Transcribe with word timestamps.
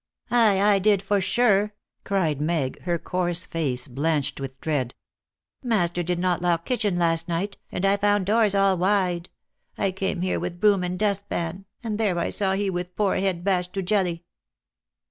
"Aye, 0.31 0.59
I 0.59 0.79
did 0.79 1.03
for 1.03 1.21
sure!" 1.21 1.75
cried 2.03 2.41
Meg, 2.41 2.79
her 2.85 2.97
coarse 2.97 3.45
face 3.45 3.87
blanched 3.87 4.41
with 4.41 4.59
dread. 4.59 4.95
"Master 5.63 6.01
did 6.01 6.17
not 6.17 6.41
lock 6.41 6.65
kitchen 6.65 6.95
last 6.95 7.27
night, 7.27 7.59
and 7.71 7.85
I 7.85 7.97
found 7.97 8.25
doors 8.25 8.55
all 8.55 8.77
wide. 8.77 9.29
I 9.77 9.91
came 9.91 10.21
here 10.21 10.39
with 10.39 10.59
broom 10.59 10.83
and 10.83 10.97
dust 10.97 11.29
pan, 11.29 11.65
and 11.83 11.99
there 11.99 12.17
I 12.17 12.29
saw 12.29 12.53
he 12.53 12.67
with 12.67 12.95
poor 12.95 13.17
head 13.17 13.43
bashed 13.43 13.73
to 13.73 13.83
jelly." 13.83 14.23